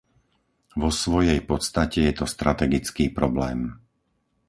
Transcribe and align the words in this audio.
Vo 0.81 0.89
svojej 1.01 1.37
podstate 1.51 1.99
je 2.09 2.13
to 2.25 2.25
strategický 2.35 3.05
problém. 3.19 3.59